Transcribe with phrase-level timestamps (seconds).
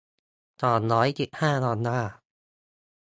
[0.61, 2.11] สองร้อยสิบห้า ดอลลาร์